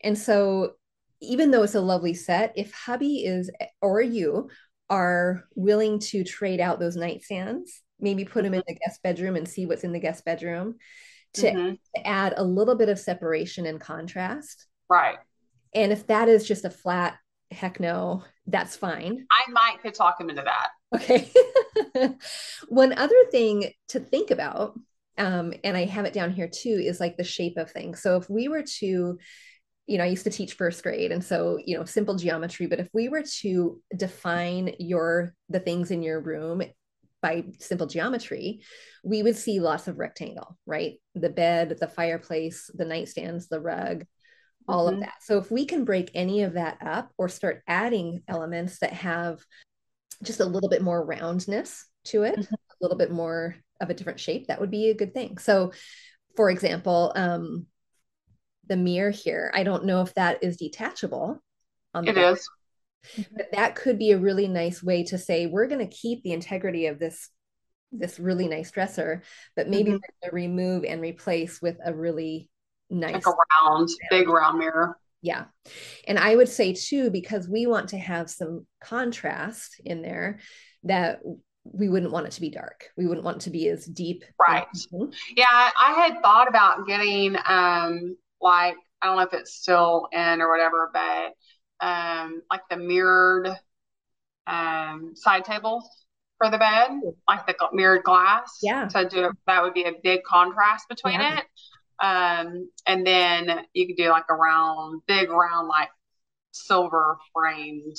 [0.03, 0.73] and so,
[1.21, 4.49] even though it's a lovely set, if hubby is or you
[4.89, 9.47] are willing to trade out those nightstands, maybe put them in the guest bedroom and
[9.47, 10.75] see what's in the guest bedroom
[11.35, 11.73] to, mm-hmm.
[11.95, 14.65] to add a little bit of separation and contrast.
[14.89, 15.17] Right.
[15.73, 17.17] And if that is just a flat
[17.51, 19.25] heck no, that's fine.
[19.31, 20.69] I might could talk him into that.
[20.95, 21.31] Okay.
[22.69, 24.77] One other thing to think about,
[25.17, 28.01] um, and I have it down here too, is like the shape of things.
[28.01, 29.17] So if we were to
[29.87, 31.11] you know, I used to teach first grade.
[31.11, 35.91] And so, you know, simple geometry, but if we were to define your, the things
[35.91, 36.61] in your room
[37.21, 38.61] by simple geometry,
[39.03, 40.93] we would see lots of rectangle, right?
[41.15, 44.05] The bed, the fireplace, the nightstands, the rug,
[44.71, 44.95] all mm-hmm.
[44.95, 45.15] of that.
[45.21, 49.41] So if we can break any of that up or start adding elements that have
[50.23, 52.53] just a little bit more roundness to it, mm-hmm.
[52.53, 55.37] a little bit more of a different shape, that would be a good thing.
[55.37, 55.71] So
[56.35, 57.65] for example, um,
[58.67, 59.51] the mirror here.
[59.53, 61.41] I don't know if that is detachable.
[61.93, 62.33] On the it back.
[62.37, 62.49] is.
[63.35, 66.31] But that could be a really nice way to say we're going to keep the
[66.31, 67.29] integrity of this
[67.91, 69.21] this really nice dresser,
[69.55, 69.95] but maybe mm-hmm.
[69.95, 72.49] we're going to remove and replace with a really
[72.91, 74.97] nice like a round, big round mirror.
[75.21, 75.45] Yeah.
[76.07, 80.39] And I would say too, because we want to have some contrast in there,
[80.83, 81.19] that
[81.63, 82.85] we wouldn't want it to be dark.
[82.97, 84.23] We wouldn't want it to be as deep.
[84.39, 84.65] Right.
[85.35, 85.45] Yeah.
[85.51, 90.49] I had thought about getting um like I don't know if it's still in or
[90.49, 91.33] whatever, but
[91.81, 93.49] um, like the mirrored
[94.47, 95.89] um, side tables
[96.37, 96.91] for the bed,
[97.27, 98.59] like the mirrored glass.
[98.61, 98.87] Yeah.
[98.87, 101.39] To do that would be a big contrast between yeah.
[101.39, 101.45] it.
[102.01, 105.89] Um, and then you could do like a round, big round, like
[106.51, 107.95] silver framed.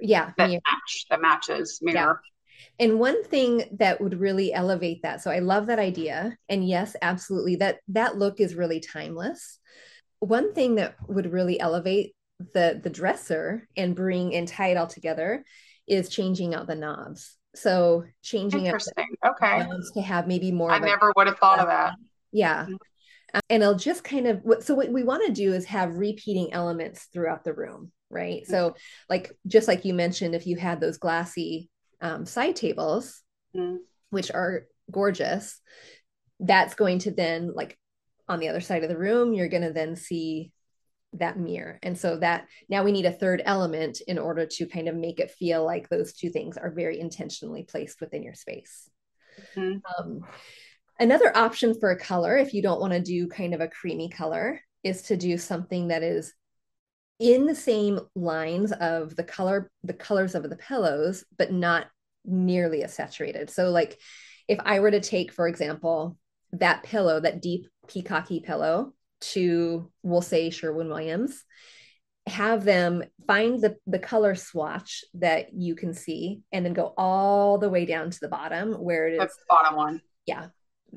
[0.00, 0.32] Yeah.
[0.38, 0.60] That mirror.
[0.70, 2.20] match that matches mirror.
[2.22, 2.86] Yeah.
[2.86, 5.20] And one thing that would really elevate that.
[5.20, 6.36] So I love that idea.
[6.48, 7.56] And yes, absolutely.
[7.56, 9.58] That that look is really timeless.
[10.20, 12.14] One thing that would really elevate
[12.52, 15.44] the the dresser and bring and tie it all together
[15.86, 17.36] is changing out the knobs.
[17.54, 19.06] So changing Interesting.
[19.24, 19.58] okay.
[19.58, 20.70] knobs to have maybe more.
[20.70, 21.94] I never would have thought of that.
[22.32, 22.66] Yeah.
[23.34, 23.40] Mm-hmm.
[23.50, 27.08] and I'll just kind of so what we want to do is have repeating elements
[27.12, 28.50] throughout the room right mm-hmm.
[28.50, 28.76] so
[29.10, 31.68] like just like you mentioned if you had those glassy
[32.04, 33.22] um, side tables,
[33.56, 33.78] mm.
[34.10, 35.60] which are gorgeous,
[36.38, 37.78] that's going to then, like
[38.28, 40.52] on the other side of the room, you're going to then see
[41.14, 41.78] that mirror.
[41.82, 45.18] And so that now we need a third element in order to kind of make
[45.18, 48.90] it feel like those two things are very intentionally placed within your space.
[49.56, 49.78] Mm-hmm.
[49.98, 50.20] Um,
[50.98, 54.08] another option for a color, if you don't want to do kind of a creamy
[54.08, 56.34] color, is to do something that is
[57.18, 61.86] in the same lines of the color the colors of the pillows but not
[62.24, 63.50] nearly as saturated.
[63.50, 63.98] So like
[64.48, 66.16] if i were to take for example
[66.52, 71.44] that pillow that deep peacocky pillow to we'll say sherwin williams
[72.26, 77.58] have them find the the color swatch that you can see and then go all
[77.58, 80.00] the way down to the bottom where it is the bottom one.
[80.26, 80.48] Yeah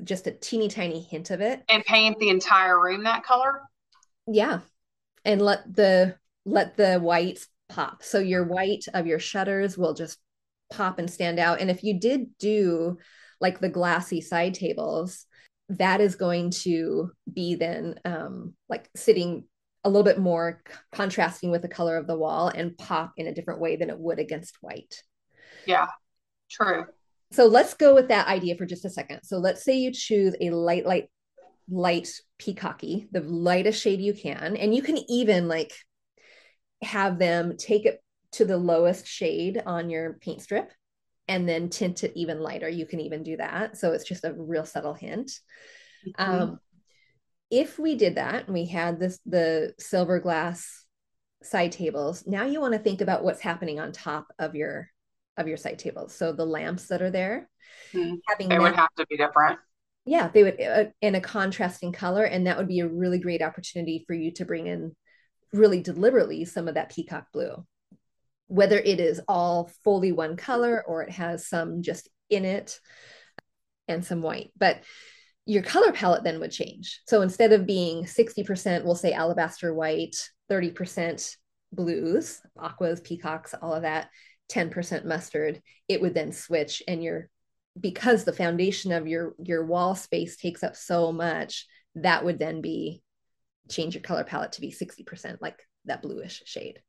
[0.04, 3.62] just a teeny tiny hint of it and paint the entire room that color
[4.26, 4.60] yeah
[5.24, 8.02] and let the let the white pop.
[8.02, 10.18] So your white of your shutters will just
[10.72, 11.60] pop and stand out.
[11.60, 12.98] And if you did do
[13.40, 15.26] like the glassy side tables,
[15.68, 19.44] that is going to be then um, like sitting
[19.84, 23.34] a little bit more contrasting with the color of the wall and pop in a
[23.34, 25.02] different way than it would against white.
[25.66, 25.86] Yeah,
[26.50, 26.86] true.
[27.30, 29.22] So let's go with that idea for just a second.
[29.22, 31.10] So let's say you choose a light, light
[31.70, 34.56] light peacocky, the lightest shade you can.
[34.56, 35.72] And you can even like
[36.82, 40.72] have them take it to the lowest shade on your paint strip
[41.26, 42.68] and then tint it even lighter.
[42.68, 43.76] You can even do that.
[43.76, 45.30] So it's just a real subtle hint.
[46.06, 46.42] Mm-hmm.
[46.42, 46.58] Um,
[47.50, 50.84] if we did that and we had this the silver glass
[51.42, 54.88] side tables, now you want to think about what's happening on top of your
[55.38, 56.14] of your site tables.
[56.14, 57.48] So the lamps that are there,
[57.92, 58.16] mm-hmm.
[58.26, 59.58] having they would have to be different.
[60.04, 63.42] Yeah, they would uh, in a contrasting color, and that would be a really great
[63.42, 64.94] opportunity for you to bring in
[65.52, 67.64] really deliberately some of that peacock blue,
[68.48, 72.78] whether it is all fully one color or it has some just in it
[73.86, 74.50] and some white.
[74.58, 74.82] But
[75.46, 77.00] your color palette then would change.
[77.06, 80.16] So instead of being 60%, we'll say alabaster white,
[80.50, 81.36] 30%
[81.72, 84.08] blues, aquas, peacocks, all of that,
[84.50, 87.28] 10% mustard, it would then switch and your
[87.78, 92.60] because the foundation of your your wall space takes up so much, that would then
[92.60, 93.02] be
[93.70, 96.80] change your color palette to be 60% like that bluish shade.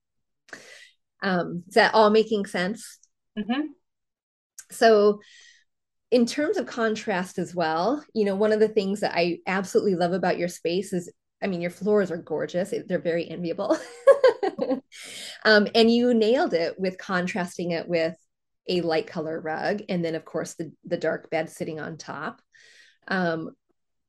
[1.21, 2.99] Um, is that all making sense?
[3.37, 3.61] Mm-hmm.
[4.71, 5.19] So
[6.11, 9.95] in terms of contrast as well, you know, one of the things that I absolutely
[9.95, 11.11] love about your space is,
[11.43, 12.73] I mean, your floors are gorgeous.
[12.87, 13.77] They're very enviable.
[15.45, 18.15] um, and you nailed it with contrasting it with
[18.67, 19.81] a light color rug.
[19.89, 22.41] And then of course the, the dark bed sitting on top.
[23.07, 23.51] Um,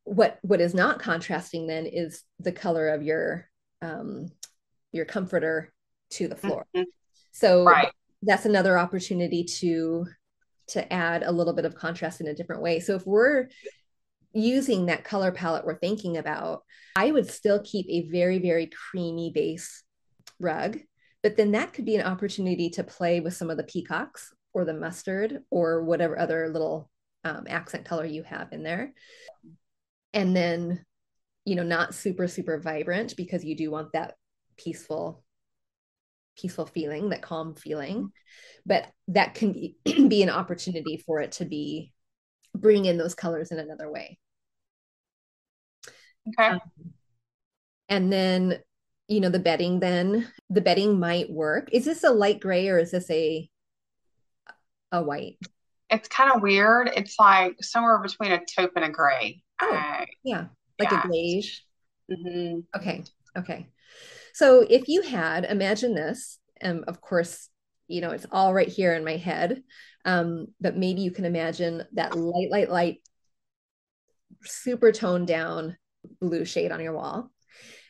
[0.04, 3.48] what, what is not contrasting then is the color of your,
[3.80, 4.28] um,
[4.92, 5.72] your comforter
[6.10, 6.66] to the floor.
[6.76, 6.84] Mm-hmm.
[7.32, 7.92] So right.
[8.22, 10.06] that's another opportunity to
[10.68, 12.80] to add a little bit of contrast in a different way.
[12.80, 13.48] So if we're
[14.32, 16.62] using that color palette we're thinking about,
[16.96, 19.82] I would still keep a very, very creamy base
[20.40, 20.78] rug,
[21.22, 24.64] but then that could be an opportunity to play with some of the peacocks or
[24.64, 26.90] the mustard or whatever other little
[27.24, 28.92] um, accent color you have in there.
[30.12, 30.84] And then,
[31.44, 34.14] you know, not super, super vibrant because you do want that
[34.56, 35.22] peaceful
[36.40, 38.10] peaceful feeling, that calm feeling.
[38.66, 41.92] But that can be, be an opportunity for it to be
[42.54, 44.18] bring in those colors in another way.
[46.28, 46.48] Okay.
[46.48, 46.60] Um,
[47.88, 48.58] and then,
[49.10, 51.68] you know, the bedding then, the bedding might work.
[51.72, 53.50] Is this a light gray or is this a
[54.92, 55.36] a white?
[55.90, 56.92] It's kind of weird.
[56.94, 59.42] It's like somewhere between a taupe and a gray.
[59.60, 60.44] Oh, uh, yeah.
[60.78, 61.02] Like yeah.
[61.04, 61.58] a beige.
[62.08, 62.60] Mm-hmm.
[62.78, 63.02] Okay.
[63.36, 63.66] Okay.
[64.32, 67.48] So if you had, imagine this, and of course,
[67.88, 69.64] you know, it's all right here in my head,
[70.04, 73.02] um, but maybe you can imagine that light, light, light,
[74.44, 75.76] super toned down
[76.20, 77.32] blue shade on your wall.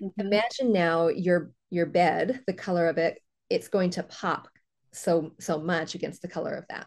[0.02, 0.20] Mm-hmm.
[0.20, 4.48] Imagine now your your bed, the color of it, it's going to pop
[4.92, 6.86] so so much against the color of that.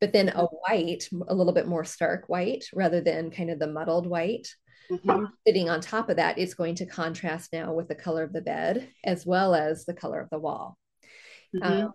[0.00, 3.66] But then a white, a little bit more stark white rather than kind of the
[3.66, 4.48] muddled white
[4.90, 5.24] mm-hmm.
[5.46, 8.40] sitting on top of that, it's going to contrast now with the color of the
[8.40, 10.78] bed as well as the color of the wall.
[11.54, 11.84] Mm-hmm.
[11.84, 11.92] Um,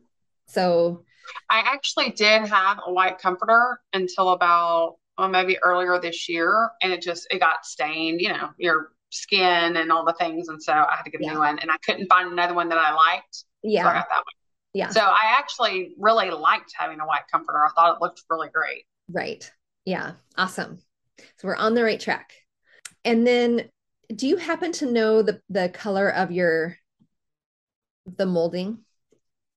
[0.47, 1.03] so
[1.49, 6.93] I actually did have a white comforter until about well, maybe earlier this year, and
[6.93, 8.21] it just it got stained.
[8.21, 11.25] You know, your skin and all the things, and so I had to get a
[11.25, 11.33] yeah.
[11.33, 13.45] new one, and I couldn't find another one that I liked.
[13.63, 14.37] Yeah, so I got that one.
[14.73, 14.89] Yeah.
[14.89, 17.57] So I actually really liked having a white comforter.
[17.65, 18.85] I thought it looked really great.
[19.09, 19.49] Right.
[19.85, 20.11] Yeah.
[20.37, 20.79] Awesome.
[21.17, 22.33] So we're on the right track.
[23.03, 23.69] And then
[24.15, 26.77] do you happen to know the the color of your
[28.17, 28.79] the molding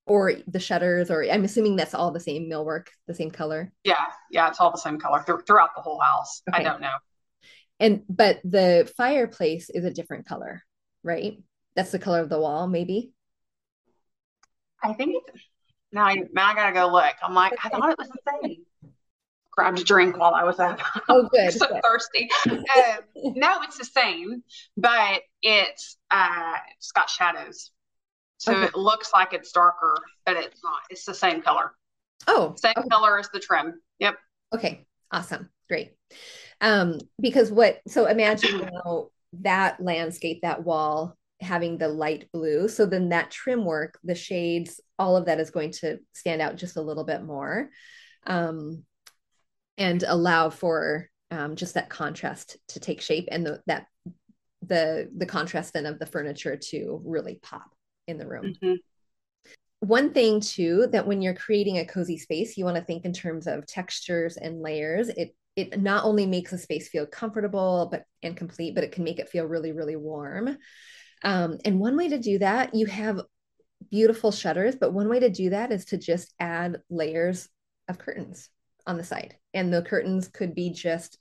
[0.06, 3.72] or the shutters or I'm assuming that's all the same millwork, the same color?
[3.84, 6.42] Yeah, yeah, it's all the same color th- throughout the whole house.
[6.48, 6.60] Okay.
[6.60, 6.94] I don't know.
[7.80, 10.62] And but the fireplace is a different color,
[11.02, 11.42] right?
[11.74, 13.12] That's the color of the wall, maybe.
[14.82, 15.42] I think it's
[15.90, 17.14] now I now I gotta go look.
[17.22, 18.64] I'm like, I thought it was the same
[19.60, 20.80] grabbed a drink while I was at.
[21.08, 21.52] Oh, good.
[21.52, 21.82] so good.
[21.82, 22.28] thirsty.
[22.48, 24.42] Um, no, it's the same,
[24.76, 27.70] but it's uh, it's got shadows,
[28.38, 28.64] so okay.
[28.64, 30.80] it looks like it's darker, but it's not.
[30.88, 31.72] It's the same color.
[32.26, 32.88] Oh, same okay.
[32.88, 33.80] color as the trim.
[33.98, 34.16] Yep.
[34.54, 34.86] Okay.
[35.12, 35.50] Awesome.
[35.68, 35.92] Great.
[36.60, 37.80] Um, because what?
[37.88, 39.08] So imagine now
[39.40, 42.68] that landscape, that wall having the light blue.
[42.68, 46.56] So then that trim work, the shades, all of that is going to stand out
[46.56, 47.70] just a little bit more.
[48.26, 48.84] Um,
[49.78, 53.86] and allow for um, just that contrast to take shape and the, that
[54.62, 57.70] the the contrast then of the furniture to really pop
[58.06, 58.54] in the room.
[58.62, 58.74] Mm-hmm.
[59.80, 63.14] One thing too that when you're creating a cozy space, you want to think in
[63.14, 65.08] terms of textures and layers.
[65.08, 69.04] It it not only makes a space feel comfortable but and complete, but it can
[69.04, 70.56] make it feel really really warm.
[71.22, 73.20] Um, and one way to do that, you have
[73.90, 77.48] beautiful shutters, but one way to do that is to just add layers
[77.88, 78.48] of curtains
[78.86, 81.18] on the side and the curtains could be just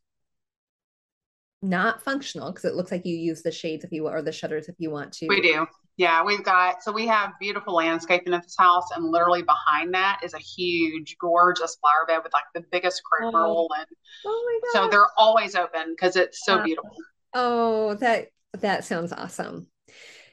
[1.61, 4.69] not functional because it looks like you use the shades if you or the shutters
[4.69, 5.27] if you want to.
[5.27, 5.67] We do.
[5.99, 10.21] Yeah, we've got so we have beautiful landscaping at this house, and literally behind that
[10.23, 13.67] is a huge, gorgeous flower bed with like the biggest crepe oh.
[13.77, 13.85] and
[14.25, 16.95] oh so they're always open because it's so beautiful.
[17.33, 18.27] Oh, that
[18.61, 19.67] That sounds awesome.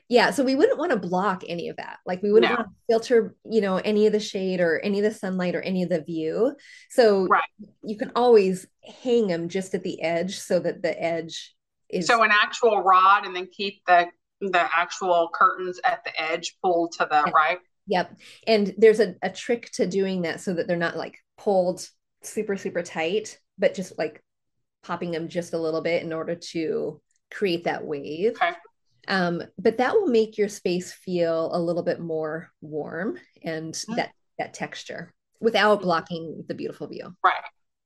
[0.08, 1.98] Yeah, so we wouldn't want to block any of that.
[2.06, 2.58] Like we wouldn't No.
[2.58, 5.62] want to filter, you know, any of the shade or any of the sunlight or
[5.62, 6.54] any of the view.
[6.90, 7.42] So Right.
[7.82, 8.68] you can always
[9.02, 11.56] hang them just at the edge so that the edge
[11.88, 14.06] is So an actual rod and then keep the
[14.40, 17.32] the actual curtains at the edge pulled to the Yeah.
[17.34, 17.58] right.
[17.88, 18.16] Yep.
[18.46, 21.88] And there's a, a trick to doing that so that they're not like pulled
[22.22, 24.22] super, super tight, but just like
[24.82, 27.00] popping them just a little bit in order to
[27.32, 28.32] create that wave.
[28.36, 28.52] Okay.
[29.08, 33.96] Um, but that will make your space feel a little bit more warm and Mm.
[33.96, 37.14] that that texture without blocking the beautiful view.
[37.24, 37.34] Right.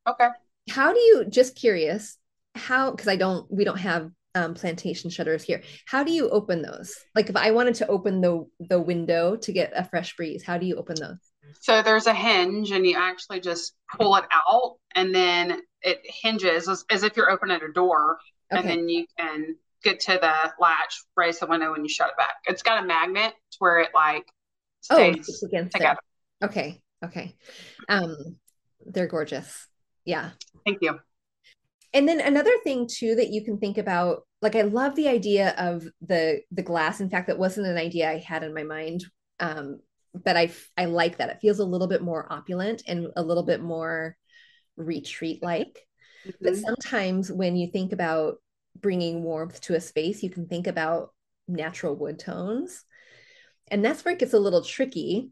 [0.08, 0.28] Okay.
[0.70, 2.16] How do you just curious,
[2.54, 5.62] how because I don't we don't have um, plantation shutters here.
[5.86, 6.94] How do you open those?
[7.14, 10.58] Like if I wanted to open the the window to get a fresh breeze, how
[10.58, 11.18] do you open those?
[11.60, 16.68] So there's a hinge and you actually just pull it out and then it hinges
[16.68, 18.18] as, as if you're opening a door
[18.50, 22.16] and then you can get to the latch, raise the window and you shut it
[22.16, 22.34] back.
[22.46, 24.26] It's got a magnet to where it like
[24.90, 25.64] Oh, stays there.
[25.64, 25.98] together.
[26.42, 26.80] Okay.
[27.04, 27.36] Okay.
[27.88, 28.36] Um,
[28.86, 29.66] they're gorgeous.
[30.04, 30.30] Yeah.
[30.64, 30.98] Thank you.
[31.92, 35.54] And then another thing too that you can think about, like I love the idea
[35.58, 37.00] of the the glass.
[37.00, 39.04] In fact, that wasn't an idea I had in my mind.
[39.40, 39.80] Um,
[40.14, 41.30] but I I like that.
[41.30, 44.16] It feels a little bit more opulent and a little bit more
[44.76, 45.86] retreat like.
[46.42, 46.64] But Mhm.
[46.66, 48.38] sometimes when you think about
[48.80, 51.12] bringing warmth to a space, you can think about
[51.48, 52.84] natural wood tones.
[53.68, 55.30] And that's where it gets a little tricky,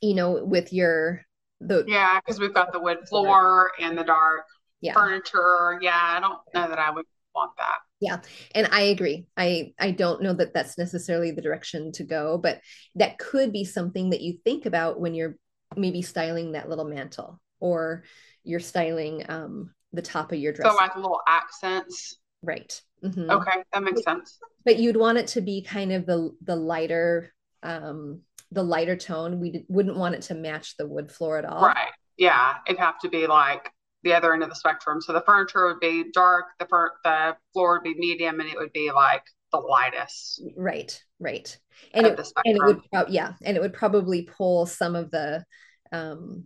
[0.00, 1.22] you know, with your
[1.60, 4.44] the Yeah, because we've got the wood floor and the dark
[4.82, 4.94] yeah.
[4.94, 5.78] furniture.
[5.80, 7.78] Yeah, I don't know that I would want that.
[8.00, 8.18] Yeah,
[8.54, 9.26] and I agree.
[9.36, 12.60] I I don't know that that's necessarily the direction to go, but
[12.96, 15.36] that could be something that you think about when you're
[15.76, 18.02] maybe styling that little mantle or
[18.44, 20.70] you're styling um the top of your dress.
[20.70, 22.18] So like little accents.
[22.42, 22.80] right.
[23.04, 23.30] Mhm.
[23.30, 24.38] Okay, that makes sense.
[24.64, 29.40] But you'd want it to be kind of the the lighter um the lighter tone.
[29.40, 31.62] We d- wouldn't want it to match the wood floor at all.
[31.62, 31.92] Right.
[32.16, 33.70] Yeah, it'd have to be like
[34.02, 35.00] the other end of the spectrum.
[35.00, 38.56] So the furniture would be dark, the fur- the floor would be medium, and it
[38.58, 41.02] would be like the lightest Right.
[41.20, 41.56] Right.
[41.94, 45.44] And it, and it would yeah, and it would probably pull some of the
[45.92, 46.44] um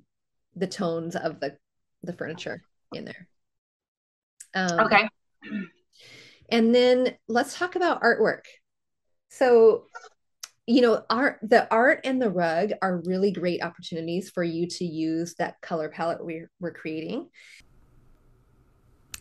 [0.54, 1.57] the tones of the
[2.02, 3.28] the furniture in there.
[4.54, 5.09] Um, okay.
[6.48, 8.42] And then let's talk about artwork.
[9.28, 9.84] So,
[10.66, 14.84] you know, art the art and the rug are really great opportunities for you to
[14.84, 17.28] use that color palette we're, we're creating.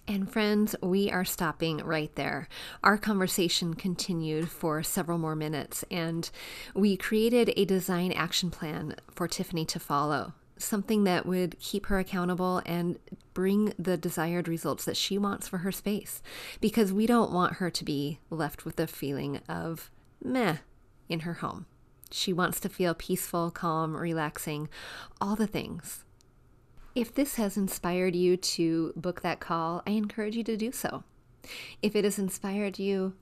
[0.08, 2.48] And friends, we are stopping right there.
[2.84, 6.30] Our conversation continued for several more minutes, and
[6.76, 10.34] we created a design action plan for Tiffany to follow.
[10.58, 13.00] Something that would keep her accountable and
[13.34, 16.22] bring the desired results that she wants for her space.
[16.62, 19.90] Because we don't want her to be left with a feeling of
[20.24, 20.58] meh
[21.10, 21.66] in her home.
[22.12, 24.70] She wants to feel peaceful, calm, relaxing,
[25.20, 26.06] all the things.
[26.94, 31.04] If this has inspired you to book that call, I encourage you to do so.
[31.82, 33.16] If it has inspired you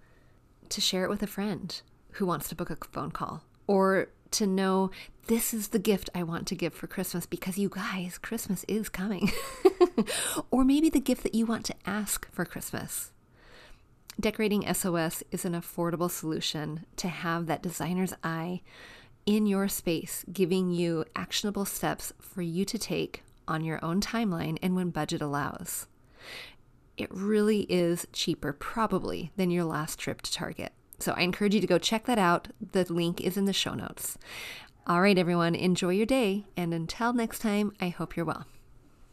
[0.70, 1.82] to share it with a friend
[2.14, 4.92] who wants to book a phone call or to know
[5.28, 8.90] this is the gift I want to give for Christmas because you guys, Christmas is
[8.90, 9.32] coming.
[10.52, 13.13] or maybe the gift that you want to ask for Christmas.
[14.20, 18.62] Decorating SOS is an affordable solution to have that designer's eye
[19.26, 24.58] in your space, giving you actionable steps for you to take on your own timeline
[24.62, 25.88] and when budget allows.
[26.96, 30.74] It really is cheaper, probably, than your last trip to Target.
[31.00, 32.50] So I encourage you to go check that out.
[32.72, 34.18] The link is in the show notes.
[34.86, 36.46] All right, everyone, enjoy your day.
[36.56, 38.46] And until next time, I hope you're well.